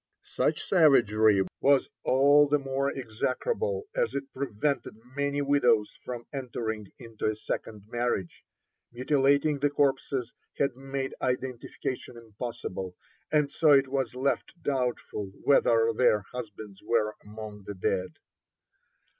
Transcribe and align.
Such 0.25 0.67
savagery 0.67 1.43
was 1.59 1.87
all 2.03 2.47
the 2.49 2.57
more 2.57 2.89
execrable 2.89 3.83
as 3.95 4.15
it 4.15 4.33
prevented 4.33 4.95
many 5.15 5.43
widows 5.43 5.95
from 6.03 6.25
entering 6.33 6.87
into 6.97 7.27
a 7.27 7.35
second 7.35 7.83
marriage. 7.87 8.43
Mutilating 8.91 9.59
the 9.59 9.69
corpses 9.69 10.33
had 10.57 10.75
made 10.75 11.13
identification 11.21 12.17
impossible, 12.17 12.95
and 13.31 13.51
so 13.51 13.73
it 13.73 13.89
was 13.89 14.15
left 14.15 14.59
doubtful 14.63 15.27
whether 15.43 15.93
their 15.93 16.21
husbands 16.33 16.81
were 16.81 17.15
among 17.23 17.65
the 17.67 17.75
dead. 17.75 18.15